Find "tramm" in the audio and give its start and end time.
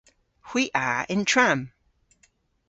1.31-1.61